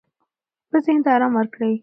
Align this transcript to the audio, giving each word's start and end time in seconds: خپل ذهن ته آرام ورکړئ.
خپل 0.65 0.79
ذهن 0.85 0.99
ته 1.03 1.09
آرام 1.15 1.31
ورکړئ. 1.35 1.73